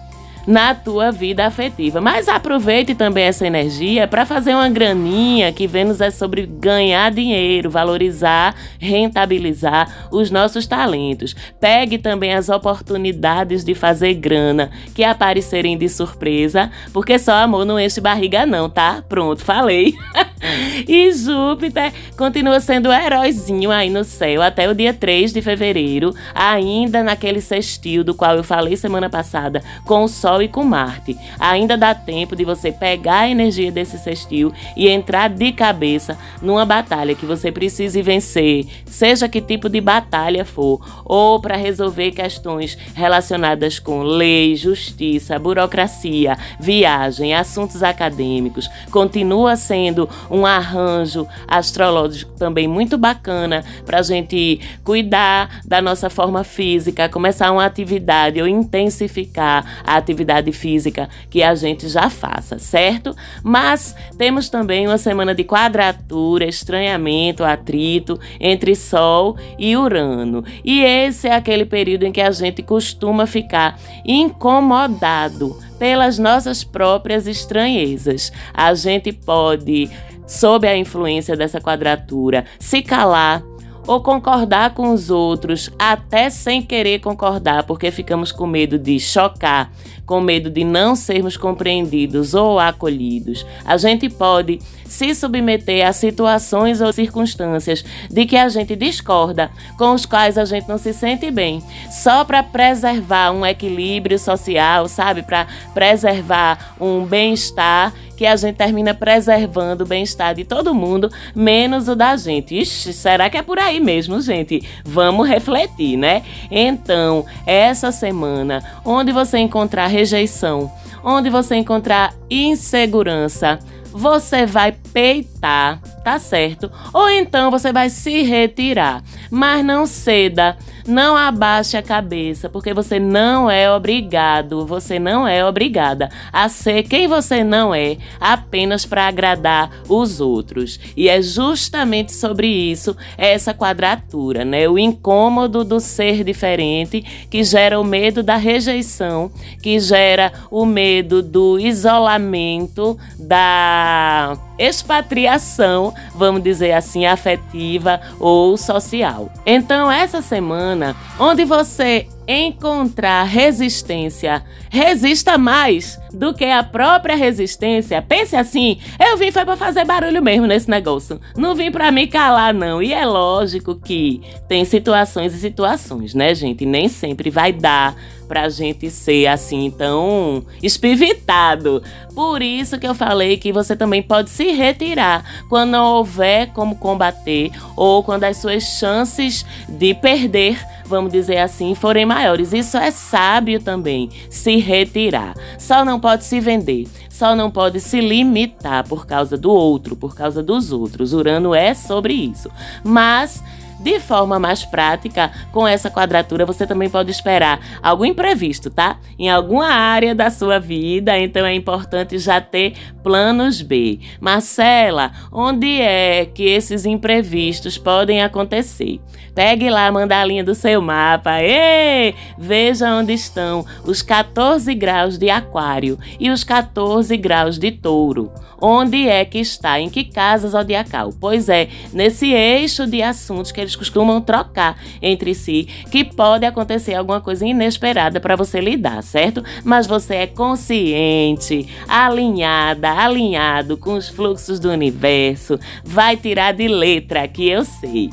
na 0.46 0.74
tua 0.74 1.10
vida 1.10 1.46
afetiva. 1.46 2.00
Mas 2.00 2.28
aproveite 2.28 2.94
também 2.94 3.24
essa 3.24 3.46
energia 3.46 4.06
para 4.06 4.26
fazer 4.26 4.54
uma 4.54 4.68
graninha, 4.68 5.52
que 5.52 5.66
Vênus 5.66 6.00
é 6.00 6.10
sobre 6.10 6.46
ganhar 6.46 7.10
dinheiro, 7.10 7.70
valorizar, 7.70 8.54
rentabilizar 8.78 10.08
os 10.10 10.30
nossos 10.30 10.66
talentos. 10.66 11.34
Pegue 11.60 11.98
também 11.98 12.34
as 12.34 12.48
oportunidades 12.48 13.64
de 13.64 13.74
fazer 13.74 14.14
grana 14.14 14.70
que 14.94 15.04
aparecerem 15.04 15.76
de 15.76 15.88
surpresa, 15.88 16.70
porque 16.92 17.18
só 17.18 17.32
amor 17.34 17.64
não 17.64 17.78
enche 17.78 18.00
barriga 18.00 18.46
não, 18.46 18.68
tá? 18.68 19.02
Pronto, 19.08 19.42
falei. 19.42 19.94
e 20.86 21.12
Júpiter 21.12 21.92
continua 22.16 22.60
sendo 22.60 22.88
o 22.88 22.92
heróizinho 22.92 23.70
aí 23.70 23.88
no 23.88 24.04
céu 24.04 24.42
até 24.42 24.68
o 24.68 24.74
dia 24.74 24.92
3 24.92 25.32
de 25.32 25.40
fevereiro, 25.40 26.14
ainda 26.34 27.02
naquele 27.02 27.40
sextil 27.40 28.04
do 28.04 28.14
qual 28.14 28.36
eu 28.36 28.44
falei 28.44 28.76
semana 28.76 29.08
passada, 29.08 29.62
com 29.84 30.04
o 30.04 30.08
Sol 30.08 30.33
e 30.42 30.48
com 30.48 30.64
Marte. 30.64 31.16
Ainda 31.38 31.76
dá 31.76 31.94
tempo 31.94 32.34
de 32.34 32.44
você 32.44 32.72
pegar 32.72 33.20
a 33.20 33.28
energia 33.28 33.70
desse 33.70 33.98
sextil 33.98 34.52
e 34.76 34.88
entrar 34.88 35.28
de 35.28 35.52
cabeça 35.52 36.18
numa 36.42 36.64
batalha 36.64 37.14
que 37.14 37.26
você 37.26 37.52
precise 37.52 38.02
vencer, 38.02 38.66
seja 38.86 39.28
que 39.28 39.40
tipo 39.40 39.68
de 39.68 39.80
batalha 39.80 40.44
for, 40.44 40.80
ou 41.04 41.40
para 41.40 41.56
resolver 41.56 42.10
questões 42.12 42.76
relacionadas 42.94 43.78
com 43.78 44.02
lei, 44.02 44.56
justiça, 44.56 45.38
burocracia, 45.38 46.36
viagem, 46.58 47.34
assuntos 47.34 47.82
acadêmicos. 47.82 48.68
Continua 48.90 49.56
sendo 49.56 50.08
um 50.30 50.44
arranjo 50.44 51.26
astrológico 51.46 52.32
também 52.32 52.66
muito 52.66 52.98
bacana 52.98 53.64
para 53.84 53.98
a 53.98 54.02
gente 54.02 54.60
cuidar 54.82 55.60
da 55.64 55.80
nossa 55.80 56.10
forma 56.10 56.44
física, 56.44 57.08
começar 57.08 57.50
uma 57.52 57.64
atividade 57.64 58.40
ou 58.40 58.48
intensificar 58.48 59.82
a 59.84 59.96
atividade 59.96 60.23
física 60.52 61.08
que 61.30 61.42
a 61.42 61.54
gente 61.54 61.88
já 61.88 62.08
faça, 62.10 62.58
certo? 62.58 63.14
Mas 63.42 63.94
temos 64.16 64.48
também 64.48 64.86
uma 64.86 64.98
semana 64.98 65.34
de 65.34 65.44
quadratura, 65.44 66.46
estranhamento, 66.46 67.44
atrito 67.44 68.18
entre 68.40 68.74
Sol 68.74 69.36
e 69.58 69.76
Urano. 69.76 70.44
E 70.64 70.82
esse 70.82 71.28
é 71.28 71.34
aquele 71.34 71.64
período 71.64 72.04
em 72.04 72.12
que 72.12 72.20
a 72.20 72.30
gente 72.30 72.62
costuma 72.62 73.26
ficar 73.26 73.78
incomodado 74.04 75.56
pelas 75.78 76.18
nossas 76.18 76.64
próprias 76.64 77.26
estranhezas. 77.26 78.32
A 78.52 78.74
gente 78.74 79.12
pode 79.12 79.90
sob 80.26 80.66
a 80.66 80.76
influência 80.76 81.36
dessa 81.36 81.60
quadratura, 81.60 82.44
se 82.58 82.82
calar 82.82 83.42
ou 83.86 84.00
concordar 84.00 84.74
com 84.74 84.92
os 84.92 85.10
outros, 85.10 85.70
até 85.78 86.30
sem 86.30 86.62
querer 86.62 87.00
concordar, 87.00 87.64
porque 87.64 87.90
ficamos 87.90 88.32
com 88.32 88.46
medo 88.46 88.78
de 88.78 88.98
chocar, 88.98 89.70
com 90.06 90.20
medo 90.20 90.50
de 90.50 90.64
não 90.64 90.96
sermos 90.96 91.36
compreendidos 91.36 92.34
ou 92.34 92.58
acolhidos. 92.58 93.44
A 93.64 93.76
gente 93.76 94.08
pode 94.08 94.58
se 94.94 95.12
submeter 95.12 95.84
a 95.84 95.92
situações 95.92 96.80
ou 96.80 96.92
circunstâncias 96.92 97.84
de 98.08 98.24
que 98.26 98.36
a 98.36 98.48
gente 98.48 98.76
discorda, 98.76 99.50
com 99.76 99.92
os 99.92 100.06
quais 100.06 100.38
a 100.38 100.44
gente 100.44 100.68
não 100.68 100.78
se 100.78 100.92
sente 100.92 101.32
bem, 101.32 101.60
só 101.90 102.24
para 102.24 102.44
preservar 102.44 103.32
um 103.32 103.44
equilíbrio 103.44 104.20
social, 104.20 104.86
sabe? 104.86 105.24
Para 105.24 105.48
preservar 105.74 106.76
um 106.80 107.04
bem-estar 107.04 107.92
que 108.16 108.24
a 108.24 108.36
gente 108.36 108.54
termina 108.54 108.94
preservando 108.94 109.82
o 109.82 109.86
bem-estar 109.86 110.32
de 110.32 110.44
todo 110.44 110.72
mundo, 110.72 111.10
menos 111.34 111.88
o 111.88 111.96
da 111.96 112.16
gente. 112.16 112.56
Ixi, 112.56 112.92
será 112.92 113.28
que 113.28 113.36
é 113.36 113.42
por 113.42 113.58
aí 113.58 113.80
mesmo, 113.80 114.20
gente? 114.20 114.62
Vamos 114.84 115.28
refletir, 115.28 115.96
né? 115.96 116.22
Então, 116.48 117.26
essa 117.44 117.90
semana, 117.90 118.62
onde 118.84 119.10
você 119.10 119.38
encontrar 119.38 119.88
rejeição, 119.88 120.70
onde 121.02 121.28
você 121.28 121.56
encontrar 121.56 122.14
insegurança, 122.30 123.58
você 123.94 124.44
vai 124.44 124.72
peitar, 124.72 125.80
tá 126.02 126.18
certo? 126.18 126.68
Ou 126.92 127.08
então 127.08 127.48
você 127.48 127.72
vai 127.72 127.88
se 127.88 128.22
retirar, 128.22 129.04
mas 129.30 129.64
não 129.64 129.86
ceda 129.86 130.58
não 130.86 131.16
abaixe 131.16 131.76
a 131.76 131.82
cabeça, 131.82 132.48
porque 132.48 132.74
você 132.74 132.98
não 132.98 133.50
é 133.50 133.70
obrigado, 133.70 134.66
você 134.66 134.98
não 134.98 135.26
é 135.26 135.44
obrigada 135.44 136.10
a 136.32 136.48
ser 136.48 136.82
quem 136.82 137.06
você 137.08 137.42
não 137.42 137.74
é 137.74 137.96
apenas 138.20 138.84
para 138.84 139.06
agradar 139.06 139.70
os 139.88 140.20
outros. 140.20 140.78
E 140.96 141.08
é 141.08 141.20
justamente 141.22 142.12
sobre 142.12 142.46
isso 142.46 142.96
essa 143.16 143.54
quadratura, 143.54 144.44
né? 144.44 144.68
O 144.68 144.78
incômodo 144.78 145.64
do 145.64 145.80
ser 145.80 146.22
diferente 146.22 147.26
que 147.30 147.42
gera 147.42 147.80
o 147.80 147.84
medo 147.84 148.22
da 148.22 148.36
rejeição, 148.36 149.30
que 149.62 149.78
gera 149.80 150.32
o 150.50 150.66
medo 150.66 151.22
do 151.22 151.58
isolamento, 151.58 152.98
da 153.18 154.36
expatriação, 154.58 155.94
vamos 156.14 156.42
dizer 156.42 156.72
assim, 156.72 157.06
afetiva 157.06 158.00
ou 158.18 158.56
social. 158.56 159.30
Então, 159.44 159.90
essa 159.90 160.22
semana, 160.22 160.96
onde 161.18 161.44
você 161.44 162.08
encontrar 162.26 163.24
resistência, 163.24 164.42
resista 164.70 165.36
mais 165.36 165.98
do 166.12 166.32
que 166.32 166.44
a 166.44 166.62
própria 166.62 167.16
resistência. 167.16 168.00
Pense 168.00 168.34
assim, 168.36 168.78
eu 168.98 169.16
vim 169.16 169.30
foi 169.30 169.44
para 169.44 169.56
fazer 169.56 169.84
barulho 169.84 170.22
mesmo 170.22 170.46
nesse 170.46 170.70
negócio. 170.70 171.20
Não 171.36 171.54
vim 171.54 171.70
para 171.70 171.90
me 171.90 172.06
calar 172.06 172.54
não. 172.54 172.82
E 172.82 172.92
é 172.92 173.04
lógico 173.04 173.74
que 173.74 174.22
tem 174.48 174.64
situações 174.64 175.34
e 175.34 175.38
situações, 175.38 176.14
né, 176.14 176.34
gente? 176.34 176.64
Nem 176.64 176.88
sempre 176.88 177.30
vai 177.30 177.52
dar 177.52 177.96
pra 178.26 178.48
gente 178.48 178.90
ser 178.90 179.26
assim 179.26 179.70
tão 179.70 180.44
espivitado. 180.62 181.82
Por 182.14 182.42
isso 182.42 182.78
que 182.78 182.86
eu 182.86 182.94
falei 182.94 183.36
que 183.36 183.52
você 183.52 183.76
também 183.76 184.02
pode 184.02 184.30
se 184.30 184.52
retirar 184.52 185.44
quando 185.48 185.70
não 185.70 185.84
houver 185.96 186.52
como 186.52 186.76
combater 186.76 187.50
ou 187.76 188.02
quando 188.02 188.24
as 188.24 188.38
suas 188.38 188.62
chances 188.62 189.44
de 189.68 189.94
perder 189.94 190.58
vamos 190.86 191.12
dizer 191.12 191.38
assim, 191.38 191.74
forem 191.74 192.06
maiores. 192.06 192.52
Isso 192.52 192.76
é 192.76 192.90
sábio 192.90 193.60
também, 193.60 194.10
se 194.28 194.56
retirar. 194.56 195.34
Só 195.58 195.84
não 195.84 195.98
pode 195.98 196.24
se 196.24 196.40
vender, 196.40 196.86
só 197.08 197.34
não 197.34 197.50
pode 197.50 197.80
se 197.80 198.00
limitar 198.00 198.86
por 198.86 199.06
causa 199.06 199.36
do 199.36 199.50
outro, 199.50 199.96
por 199.96 200.14
causa 200.14 200.42
dos 200.42 200.72
outros. 200.72 201.12
Urano 201.12 201.54
é 201.54 201.74
sobre 201.74 202.12
isso. 202.12 202.50
Mas 202.82 203.42
de 203.84 204.00
forma 204.00 204.38
mais 204.38 204.64
prática, 204.64 205.30
com 205.52 205.68
essa 205.68 205.90
quadratura 205.90 206.46
você 206.46 206.66
também 206.66 206.88
pode 206.88 207.10
esperar 207.10 207.60
algo 207.82 208.06
imprevisto, 208.06 208.70
tá? 208.70 208.98
Em 209.18 209.28
alguma 209.28 209.66
área 209.66 210.14
da 210.14 210.30
sua 210.30 210.58
vida, 210.58 211.18
então 211.18 211.44
é 211.44 211.54
importante 211.54 212.18
já 212.18 212.40
ter 212.40 212.72
planos 213.02 213.60
B. 213.60 214.00
Marcela, 214.18 215.12
onde 215.30 215.82
é 215.82 216.24
que 216.24 216.44
esses 216.44 216.86
imprevistos 216.86 217.76
podem 217.76 218.22
acontecer? 218.22 219.00
Pegue 219.34 219.68
lá 219.68 219.88
a 219.88 219.92
mandalinha 219.92 220.44
do 220.44 220.54
seu 220.54 220.80
mapa. 220.80 221.42
e 221.42 222.14
Veja 222.38 222.94
onde 222.94 223.12
estão 223.12 223.66
os 223.84 224.00
14 224.00 224.72
graus 224.74 225.18
de 225.18 225.28
Aquário 225.28 225.98
e 226.18 226.30
os 226.30 226.42
14 226.42 227.14
graus 227.16 227.58
de 227.58 227.72
Touro. 227.72 228.32
Onde 228.66 229.06
é 229.06 229.26
que 229.26 229.38
está? 229.40 229.78
Em 229.78 229.90
que 229.90 230.04
casa 230.04 230.48
zodiacal? 230.48 231.12
Pois 231.20 231.50
é, 231.50 231.68
nesse 231.92 232.32
eixo 232.32 232.86
de 232.86 233.02
assuntos 233.02 233.52
que 233.52 233.60
eles 233.60 233.76
costumam 233.76 234.22
trocar 234.22 234.82
entre 235.02 235.34
si, 235.34 235.68
que 235.90 236.02
pode 236.02 236.46
acontecer 236.46 236.94
alguma 236.94 237.20
coisa 237.20 237.44
inesperada 237.44 238.20
para 238.20 238.36
você 238.36 238.62
lidar, 238.62 239.02
certo? 239.02 239.44
Mas 239.62 239.86
você 239.86 240.14
é 240.14 240.26
consciente, 240.26 241.68
alinhada, 241.86 242.90
alinhado 242.90 243.76
com 243.76 243.92
os 243.96 244.08
fluxos 244.08 244.58
do 244.58 244.70
universo, 244.70 245.60
vai 245.84 246.16
tirar 246.16 246.54
de 246.54 246.66
letra 246.66 247.28
que 247.28 247.46
eu 247.46 247.66
sei. 247.66 248.08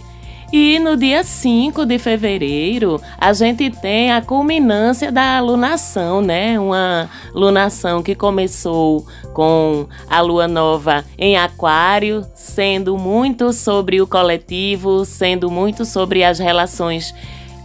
E 0.52 0.80
no 0.80 0.98
dia 0.98 1.24
5 1.24 1.86
de 1.86 1.98
fevereiro, 1.98 3.02
a 3.18 3.32
gente 3.32 3.70
tem 3.70 4.12
a 4.12 4.22
culminância 4.22 5.10
da 5.10 5.40
lunação, 5.40 6.22
né? 6.22 6.60
Uma 6.60 7.10
lunação 7.34 8.04
que 8.04 8.14
começou 8.14 9.06
com 9.34 9.88
a 10.10 10.20
lua 10.20 10.50
nova 10.50 11.06
em 11.18 11.38
Aquário, 11.38 12.26
sendo 12.36 12.98
muito 12.98 13.54
sobre 13.54 14.02
o 14.02 14.08
coletivo, 14.08 15.06
sendo 15.06 15.50
muito 15.50 15.86
sobre 15.86 16.22
as 16.22 16.38
relações 16.38 17.16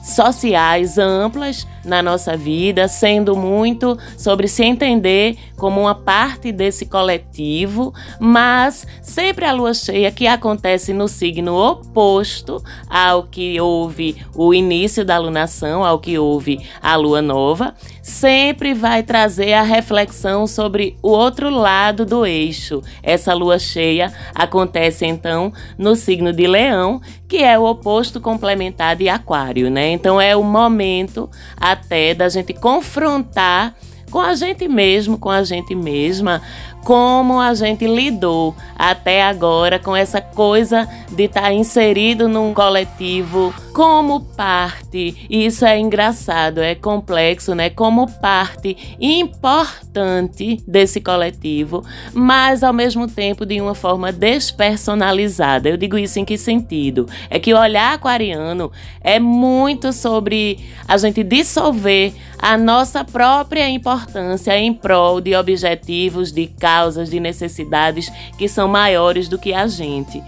sociais 0.05 0.97
amplas 0.97 1.67
na 1.87 2.03
nossa 2.03 2.37
vida, 2.37 2.89
sendo 2.89 3.37
muito 3.37 3.97
sobre 4.19 4.49
se 4.49 4.65
entender 4.65 5.37
como 5.57 5.81
uma 5.81 5.95
parte 5.95 6.53
desse 6.53 6.85
coletivo, 6.87 7.95
mas 8.21 8.87
sempre 9.01 9.45
a 9.45 9.53
lua 9.53 9.73
cheia 9.73 10.11
que 10.11 10.27
acontece 10.27 10.93
no 10.93 11.09
signo 11.09 11.55
oposto 11.55 12.63
ao 12.91 13.23
que 13.23 13.61
houve 13.61 14.17
o 14.35 14.53
início 14.53 15.05
da 15.05 15.17
lunação, 15.17 15.85
ao 15.85 15.99
que 15.99 16.19
houve 16.19 16.61
a 16.83 16.97
lua 16.97 17.23
nova, 17.23 17.75
sempre 18.03 18.75
vai 18.75 19.03
trazer 19.03 19.55
a 19.55 19.63
reflexão 19.63 20.47
sobre 20.47 20.97
o 21.03 21.11
outro 21.11 21.49
lado 21.49 22.05
do 22.05 22.27
eixo. 22.27 22.83
Essa 23.03 23.33
lua 23.33 23.59
cheia 23.59 24.13
acontece 24.35 25.07
então 25.07 25.53
no 25.79 25.97
signo 25.97 26.33
de 26.33 26.47
Leão, 26.47 27.01
que 27.29 27.39
é 27.39 27.59
o 27.59 27.65
oposto 27.65 28.21
complementar 28.21 28.97
de 28.97 29.09
Aquário, 29.09 29.71
né? 29.71 29.91
Então 29.91 30.21
é 30.21 30.37
o 30.37 30.43
momento 30.43 31.29
até 31.77 32.15
da 32.15 32.29
gente 32.29 32.53
confrontar 32.55 33.75
com 34.11 34.21
a 34.21 34.35
gente 34.35 34.67
mesmo, 34.69 35.19
com 35.19 35.31
a 35.31 35.43
gente 35.43 35.75
mesma, 35.75 36.41
como 36.87 37.41
a 37.41 37.53
gente 37.53 37.85
lidou 37.85 38.55
até 38.79 39.25
agora 39.25 39.77
com 39.77 39.97
essa 39.97 40.21
coisa 40.21 40.89
de 41.11 41.25
estar 41.25 41.43
tá 41.43 41.53
inserido 41.53 42.29
num 42.29 42.55
coletivo 42.55 43.53
como 43.73 44.21
parte. 44.21 45.27
Isso 45.29 45.67
é 45.67 45.81
engraçado, 45.81 46.61
é 46.61 46.77
complexo, 46.77 47.57
né? 47.57 47.71
Como 47.71 48.09
parte 48.21 48.97
importante 49.01 50.63
desse 50.65 51.01
coletivo, 51.01 51.85
mas 52.15 52.63
ao 52.63 52.73
mesmo 52.73 53.09
tempo 53.09 53.45
de 53.45 53.61
uma 53.61 53.75
forma 53.75 54.13
despersonalizada. 54.13 55.69
Eu 55.69 55.77
digo 55.77 55.99
isso 55.99 56.21
em 56.21 56.25
que 56.25 56.39
sentido? 56.39 57.09
É 57.29 57.41
que 57.41 57.53
o 57.53 57.59
olhar 57.59 57.95
aquariano 57.95 58.71
é 59.01 59.19
muito 59.19 59.93
sobre 59.93 60.61
a 60.87 60.97
gente 60.97 61.25
dissolver 61.25 62.15
a 62.39 62.57
nossa 62.57 63.05
própria 63.05 63.69
importância 63.69 64.57
em 64.59 64.73
prol 64.73 65.21
de 65.21 65.35
objetivos, 65.35 66.33
de 66.33 66.47
causas, 66.47 67.11
de 67.11 67.21
necessidades 67.21 68.11
que 68.39 68.49
são 68.49 68.69
maiores 68.69 69.29
do 69.29 69.39
que 69.39 69.53
a 69.53 69.67
gente. 69.67 70.23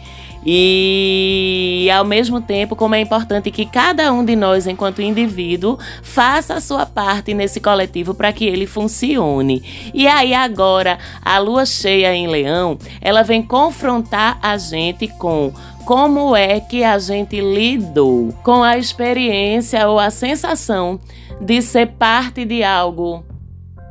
E 0.46 1.88
ao 1.92 2.04
mesmo 2.04 2.40
tempo, 2.40 2.76
como 2.76 2.94
é 2.94 3.00
importante 3.00 3.50
que 3.50 3.66
cada 3.66 4.12
um 4.12 4.24
de 4.24 4.36
nós, 4.36 4.66
enquanto 4.66 5.02
indivíduo, 5.02 5.78
faça 6.02 6.54
a 6.54 6.60
sua 6.60 6.86
parte 6.86 7.34
nesse 7.34 7.60
coletivo 7.60 8.14
para 8.14 8.32
que 8.32 8.46
ele 8.46 8.66
funcione. 8.66 9.62
E 9.92 10.06
aí 10.06 10.32
agora, 10.32 10.98
a 11.22 11.38
lua 11.38 11.66
cheia 11.66 12.14
em 12.14 12.28
Leão, 12.28 12.78
ela 13.00 13.22
vem 13.22 13.42
confrontar 13.42 14.38
a 14.40 14.56
gente 14.56 15.08
com 15.08 15.52
como 15.84 16.36
é 16.36 16.60
que 16.60 16.84
a 16.84 16.98
gente 16.98 17.40
lidou 17.40 18.32
com 18.42 18.62
a 18.62 18.78
experiência 18.78 19.88
ou 19.88 19.98
a 19.98 20.10
sensação 20.10 21.00
de 21.40 21.62
ser 21.62 21.86
parte 21.86 22.44
de 22.44 22.62
algo 22.62 23.24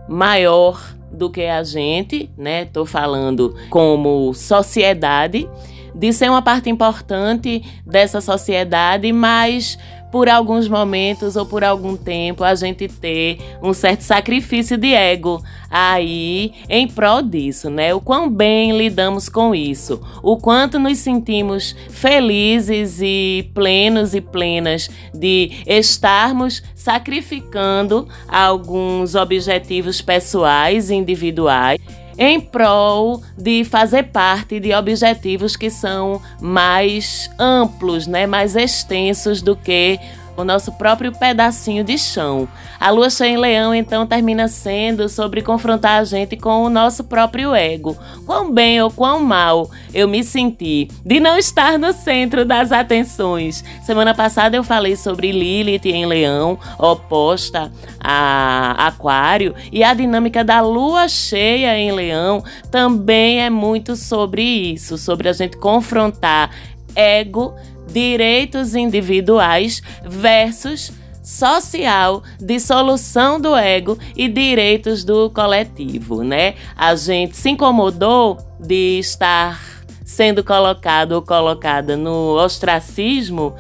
maior 0.08 0.96
do 1.12 1.30
que 1.30 1.46
a 1.46 1.64
gente, 1.64 2.30
né? 2.38 2.66
Tô 2.66 2.86
falando 2.86 3.56
como 3.70 4.34
sociedade, 4.34 5.50
de 5.96 6.14
ser 6.14 6.30
uma 6.30 6.42
parte 6.42 6.70
importante 6.70 7.64
dessa 7.86 8.22
sociedade, 8.22 9.12
mas 9.12 9.80
por 10.12 10.30
alguns 10.30 10.68
momentos 10.68 11.36
ou 11.36 11.46
por 11.46 11.64
algum 11.64 11.96
tempo 11.96 12.44
a 12.44 12.56
gente 12.56 12.88
ter 12.88 13.40
um 13.62 13.74
certo 13.74 14.02
sacrifício 14.02 14.78
de 14.78 14.94
ego 14.94 15.44
aí 15.70 16.54
em 16.70 16.88
prol 16.88 17.22
disso, 17.22 17.70
né? 17.70 17.94
O 17.94 18.00
quão 18.00 18.30
bem 18.30 18.78
lidamos 18.78 19.28
com 19.28 19.54
isso, 19.54 20.02
o 20.24 20.38
quanto 20.38 20.80
nos 20.80 20.98
sentimos 21.00 21.76
felizes 21.90 23.00
e 23.02 23.50
plenos 23.54 24.14
e 24.14 24.22
plenas 24.22 24.90
de 25.14 25.52
estarmos 25.66 26.64
sacrificando 26.74 28.08
alguns 28.28 29.16
objetivos 29.16 30.02
pessoais 30.02 30.90
e 30.90 30.96
individuais 30.96 31.80
em 32.18 32.40
prol 32.40 33.22
de 33.38 33.64
fazer 33.64 34.04
parte 34.04 34.60
de 34.60 34.74
objetivos 34.74 35.56
que 35.56 35.70
são 35.70 36.22
mais 36.42 37.30
amplos, 37.38 38.08
né, 38.08 38.26
mais 38.26 38.56
extensos 38.56 39.42
do 39.42 39.56
que 39.56 40.00
o 40.38 40.44
nosso 40.44 40.72
próprio 40.74 41.12
pedacinho 41.12 41.84
de 41.84 41.98
chão. 41.98 42.48
A 42.80 42.92
lua 42.92 43.10
cheia 43.10 43.32
em 43.32 43.38
leão 43.38 43.74
então 43.74 44.06
termina 44.06 44.48
sendo 44.48 45.10
sobre 45.10 45.42
confrontar 45.42 46.00
a 46.00 46.04
gente 46.04 46.38
com 46.38 46.64
o 46.64 46.70
nosso 46.70 47.04
próprio 47.04 47.56
ego. 47.56 47.98
Quão 48.26 48.54
bem 48.54 48.82
ou 48.82 48.92
quão 48.92 49.20
mal 49.20 49.70
eu 49.94 50.08
me 50.08 50.24
senti 50.24 50.88
de 51.04 51.20
não 51.20 51.38
estar 51.38 51.80
no 51.80 51.92
centro 51.92 52.46
das 52.46 52.72
atenções. 52.72 53.64
Semana 53.84 54.14
passada 54.14 54.56
eu 54.56 54.64
falei 54.64 54.96
sobre 54.96 55.32
Lilith 55.32 55.86
em 55.86 56.06
leão, 56.06 56.60
oposta 56.78 57.72
a 58.00 58.88
Aquário, 58.88 59.56
e 59.72 59.84
a 59.84 59.94
dinâmica 59.94 60.44
da 60.44 60.62
lua 60.62 61.08
cheia 61.08 61.78
em 61.78 61.92
leão 61.92 62.44
também 62.70 63.42
é 63.42 63.50
muito 63.50 63.96
sobre 63.96 64.44
isso, 64.44 64.98
sobre 64.98 65.28
a 65.28 65.34
gente 65.34 65.58
confrontar 65.58 66.52
ego 66.96 67.56
direitos 67.98 68.76
individuais 68.76 69.82
versus 70.06 70.92
social, 71.24 72.22
dissolução 72.40 73.42
do 73.42 73.56
ego 73.56 73.98
e 74.16 74.28
direitos 74.28 75.04
do 75.04 75.32
coletivo, 75.32 76.24
né? 76.24 76.54
A 76.76 76.96
gente 76.96 77.36
se 77.36 77.50
incomodou 77.50 78.38
de 78.60 79.00
estar 79.00 79.60
sendo 80.06 80.44
colocado 80.44 81.14
ou 81.14 81.24
colocada 81.24 81.98
no 81.98 82.36
ostracismo 82.36 83.56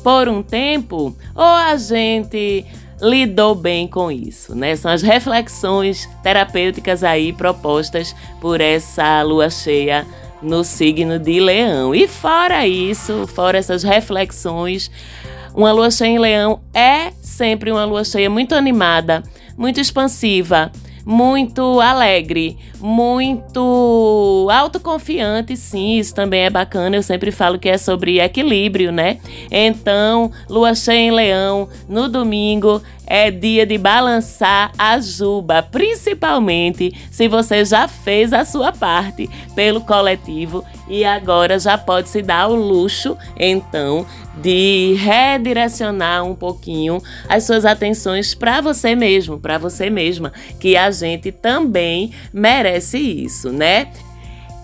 por 0.00 0.28
um 0.28 0.44
tempo, 0.44 1.16
ou 1.34 1.44
a 1.44 1.76
gente 1.76 2.64
lidou 3.00 3.56
bem 3.56 3.88
com 3.88 4.12
isso, 4.12 4.54
né? 4.54 4.76
São 4.76 4.92
as 4.92 5.02
reflexões 5.02 6.08
terapêuticas 6.22 7.02
aí 7.02 7.32
propostas 7.32 8.14
por 8.40 8.60
essa 8.60 9.22
lua 9.22 9.50
cheia 9.50 10.06
no 10.42 10.64
signo 10.64 11.18
de 11.18 11.40
Leão. 11.40 11.94
E 11.94 12.08
fora 12.08 12.66
isso, 12.66 13.26
fora 13.26 13.58
essas 13.58 13.82
reflexões, 13.82 14.90
uma 15.54 15.72
lua 15.72 15.90
cheia 15.90 16.08
em 16.08 16.18
Leão 16.18 16.60
é 16.74 17.12
sempre 17.20 17.70
uma 17.70 17.84
lua 17.84 18.04
cheia 18.04 18.28
muito 18.28 18.54
animada, 18.54 19.22
muito 19.56 19.80
expansiva, 19.80 20.72
muito 21.04 21.80
alegre, 21.80 22.56
muito 22.80 24.48
autoconfiante, 24.50 25.56
sim, 25.56 25.98
isso 25.98 26.14
também 26.14 26.42
é 26.42 26.50
bacana. 26.50 26.96
Eu 26.96 27.02
sempre 27.02 27.30
falo 27.30 27.58
que 27.58 27.68
é 27.68 27.76
sobre 27.76 28.20
equilíbrio, 28.20 28.92
né? 28.92 29.18
Então, 29.50 30.30
lua 30.48 30.74
cheia 30.74 30.98
em 30.98 31.10
leão, 31.10 31.68
no 31.88 32.08
domingo 32.08 32.80
é 33.12 33.30
dia 33.30 33.66
de 33.66 33.76
balançar 33.76 34.72
a 34.78 34.98
juba, 34.98 35.62
principalmente 35.62 36.98
se 37.10 37.28
você 37.28 37.62
já 37.62 37.86
fez 37.86 38.32
a 38.32 38.42
sua 38.42 38.72
parte 38.72 39.28
pelo 39.54 39.82
coletivo 39.82 40.64
e 40.88 41.04
agora 41.04 41.58
já 41.58 41.76
pode 41.76 42.08
se 42.08 42.22
dar 42.22 42.48
o 42.48 42.54
luxo, 42.54 43.14
então, 43.38 44.06
de 44.40 44.94
redirecionar 44.94 46.24
um 46.24 46.34
pouquinho 46.34 47.02
as 47.28 47.44
suas 47.44 47.66
atenções 47.66 48.34
para 48.34 48.62
você 48.62 48.94
mesmo, 48.94 49.38
para 49.38 49.58
você 49.58 49.90
mesma, 49.90 50.32
que 50.58 50.74
a 50.74 50.90
gente 50.90 51.30
também 51.30 52.12
merece 52.32 52.96
isso, 52.96 53.52
né? 53.52 53.88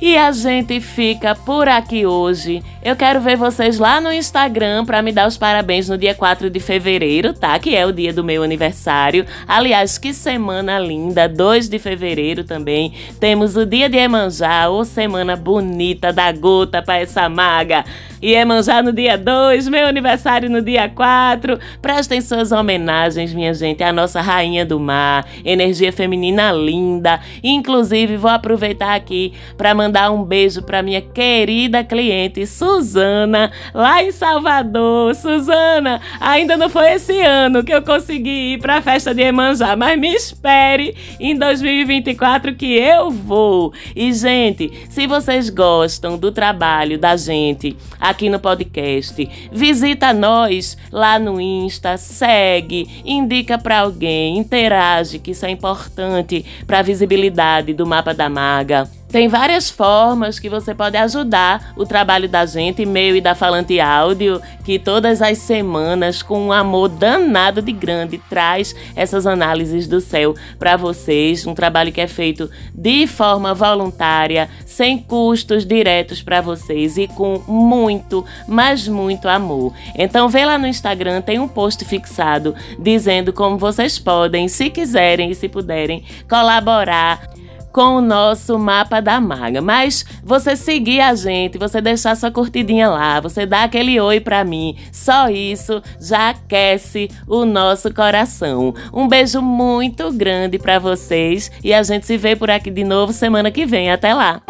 E 0.00 0.16
a 0.16 0.30
gente 0.30 0.80
fica 0.80 1.34
por 1.34 1.66
aqui 1.66 2.06
hoje. 2.06 2.62
Eu 2.80 2.94
quero 2.94 3.20
ver 3.20 3.36
vocês 3.36 3.80
lá 3.80 4.00
no 4.00 4.12
Instagram 4.12 4.84
para 4.84 5.02
me 5.02 5.10
dar 5.10 5.26
os 5.26 5.36
parabéns 5.36 5.88
no 5.88 5.98
dia 5.98 6.14
4 6.14 6.48
de 6.48 6.60
fevereiro, 6.60 7.32
tá? 7.32 7.58
Que 7.58 7.74
é 7.74 7.84
o 7.84 7.92
dia 7.92 8.12
do 8.12 8.22
meu 8.22 8.44
aniversário. 8.44 9.26
Aliás, 9.46 9.98
que 9.98 10.14
semana 10.14 10.78
linda! 10.78 11.28
2 11.28 11.68
de 11.68 11.80
fevereiro 11.80 12.44
também. 12.44 12.94
Temos 13.18 13.56
o 13.56 13.66
dia 13.66 13.88
de 13.88 13.96
Emanjá, 13.96 14.68
ou 14.68 14.84
semana 14.84 15.34
bonita 15.34 16.12
da 16.12 16.30
gota 16.30 16.80
para 16.80 17.00
essa 17.00 17.28
maga. 17.28 17.84
Iemanjá 18.22 18.82
no 18.82 18.92
dia 18.92 19.16
2, 19.16 19.68
meu 19.68 19.86
aniversário 19.86 20.50
no 20.50 20.60
dia 20.60 20.88
4. 20.88 21.58
Prestem 21.80 22.20
suas 22.20 22.50
homenagens, 22.50 23.32
minha 23.32 23.54
gente, 23.54 23.82
à 23.82 23.92
nossa 23.92 24.20
rainha 24.20 24.66
do 24.66 24.80
mar, 24.80 25.24
energia 25.44 25.92
feminina 25.92 26.50
linda. 26.50 27.20
Inclusive, 27.44 28.16
vou 28.16 28.30
aproveitar 28.30 28.94
aqui 28.94 29.32
para 29.56 29.72
mandar 29.72 29.87
um 30.10 30.24
beijo 30.24 30.62
para 30.62 30.82
minha 30.82 31.00
querida 31.00 31.84
cliente 31.84 32.46
Suzana, 32.46 33.50
lá 33.74 34.02
em 34.02 34.12
Salvador. 34.12 35.14
Suzana, 35.14 36.00
ainda 36.20 36.56
não 36.56 36.68
foi 36.68 36.92
esse 36.92 37.20
ano 37.20 37.64
que 37.64 37.72
eu 37.72 37.82
consegui 37.82 38.54
ir 38.54 38.58
para 38.60 38.76
a 38.76 38.82
festa 38.82 39.14
de 39.14 39.22
Iemanjá, 39.22 39.76
mas 39.76 39.98
me 39.98 40.14
espere 40.14 40.94
em 41.18 41.36
2024 41.36 42.54
que 42.54 42.74
eu 42.74 43.10
vou. 43.10 43.72
E 43.94 44.12
gente, 44.12 44.70
se 44.90 45.06
vocês 45.06 45.50
gostam 45.50 46.16
do 46.18 46.30
trabalho 46.30 46.98
da 46.98 47.16
gente, 47.16 47.76
aqui 48.00 48.28
no 48.28 48.38
podcast. 48.38 49.28
Visita 49.52 50.12
nós 50.12 50.76
lá 50.90 51.18
no 51.18 51.40
Insta, 51.40 51.96
segue, 51.96 53.02
indica 53.04 53.58
para 53.58 53.80
alguém, 53.80 54.38
interage, 54.38 55.18
que 55.18 55.32
isso 55.32 55.46
é 55.46 55.50
importante 55.50 56.44
para 56.66 56.80
a 56.80 56.82
visibilidade 56.82 57.72
do 57.72 57.86
mapa 57.86 58.14
da 58.14 58.28
maga. 58.28 58.97
Tem 59.08 59.26
várias 59.26 59.70
formas 59.70 60.38
que 60.38 60.50
você 60.50 60.74
pode 60.74 60.94
ajudar 60.98 61.72
o 61.76 61.86
trabalho 61.86 62.28
da 62.28 62.44
gente, 62.44 62.84
meu 62.84 63.16
e 63.16 63.22
da 63.22 63.34
Falante 63.34 63.80
Áudio, 63.80 64.40
que 64.62 64.78
todas 64.78 65.22
as 65.22 65.38
semanas, 65.38 66.22
com 66.22 66.38
um 66.38 66.52
amor 66.52 66.90
danado 66.90 67.62
de 67.62 67.72
grande, 67.72 68.18
traz 68.28 68.76
essas 68.94 69.26
análises 69.26 69.86
do 69.86 69.98
céu 69.98 70.34
para 70.58 70.76
vocês. 70.76 71.46
Um 71.46 71.54
trabalho 71.54 71.90
que 71.90 72.02
é 72.02 72.06
feito 72.06 72.50
de 72.74 73.06
forma 73.06 73.54
voluntária, 73.54 74.50
sem 74.66 74.98
custos 74.98 75.64
diretos 75.64 76.20
para 76.20 76.42
vocês 76.42 76.98
e 76.98 77.08
com 77.08 77.42
muito, 77.48 78.26
mas 78.46 78.86
muito 78.86 79.26
amor. 79.26 79.72
Então, 79.94 80.28
vê 80.28 80.44
lá 80.44 80.58
no 80.58 80.66
Instagram, 80.66 81.22
tem 81.22 81.38
um 81.38 81.48
post 81.48 81.82
fixado 81.86 82.54
dizendo 82.78 83.32
como 83.32 83.56
vocês 83.56 83.98
podem, 83.98 84.48
se 84.48 84.68
quiserem 84.68 85.30
e 85.30 85.34
se 85.34 85.48
puderem, 85.48 86.04
colaborar 86.28 87.22
com 87.72 87.96
o 87.96 88.00
nosso 88.00 88.58
mapa 88.58 89.00
da 89.00 89.20
maga. 89.20 89.60
Mas 89.60 90.04
você 90.22 90.56
seguir 90.56 91.00
a 91.00 91.14
gente, 91.14 91.58
você 91.58 91.80
deixar 91.80 92.16
sua 92.16 92.30
curtidinha 92.30 92.88
lá, 92.88 93.20
você 93.20 93.46
dar 93.46 93.64
aquele 93.64 94.00
oi 94.00 94.20
para 94.20 94.44
mim, 94.44 94.76
só 94.92 95.28
isso 95.28 95.82
já 96.00 96.30
aquece 96.30 97.10
o 97.26 97.44
nosso 97.44 97.92
coração. 97.92 98.74
Um 98.92 99.08
beijo 99.08 99.40
muito 99.40 100.12
grande 100.12 100.58
para 100.58 100.78
vocês 100.78 101.50
e 101.62 101.72
a 101.74 101.82
gente 101.82 102.06
se 102.06 102.16
vê 102.16 102.36
por 102.36 102.50
aqui 102.50 102.70
de 102.70 102.84
novo 102.84 103.12
semana 103.12 103.50
que 103.50 103.66
vem. 103.66 103.90
Até 103.90 104.14
lá. 104.14 104.42